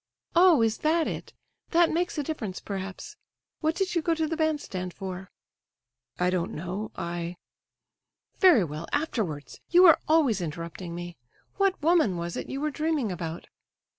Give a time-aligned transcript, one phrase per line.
[0.35, 1.31] "Oh, is that it?
[1.69, 3.17] That makes a difference, perhaps.
[3.59, 5.29] What did you go to the bandstand for?"
[6.17, 7.35] "I don't know; I—"
[8.39, 9.61] "Very well—afterwards.
[9.69, 11.17] You are always interrupting me.
[11.57, 13.47] What woman was it you were dreaming about?"